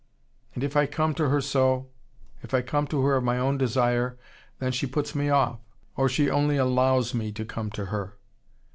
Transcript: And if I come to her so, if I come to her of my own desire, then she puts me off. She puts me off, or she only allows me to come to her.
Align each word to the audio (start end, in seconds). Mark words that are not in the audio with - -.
And 0.55 0.63
if 0.63 0.75
I 0.75 0.87
come 0.87 1.13
to 1.13 1.29
her 1.29 1.39
so, 1.39 1.85
if 2.41 2.55
I 2.55 2.63
come 2.63 2.87
to 2.87 3.05
her 3.05 3.17
of 3.17 3.23
my 3.23 3.37
own 3.37 3.59
desire, 3.59 4.17
then 4.57 4.71
she 4.71 4.87
puts 4.87 5.13
me 5.13 5.29
off. 5.29 5.59
She 5.59 5.59
puts 5.59 5.65
me 5.67 5.95
off, 5.95 5.95
or 5.95 6.09
she 6.09 6.27
only 6.31 6.57
allows 6.57 7.13
me 7.13 7.31
to 7.31 7.45
come 7.45 7.69
to 7.69 7.85
her. 7.85 8.17